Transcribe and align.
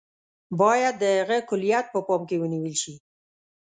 باید 0.59 0.95
د 1.01 1.03
هغه 1.19 1.37
کُلیت 1.49 1.85
په 1.93 1.99
پام 2.07 2.21
کې 2.29 2.35
ونیول 2.41 2.75
شي. 2.81 2.93